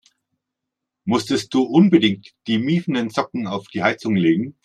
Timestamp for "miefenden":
2.57-3.11